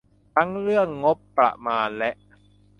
[0.35, 2.11] ทั้งเรื่องงบประมาณและ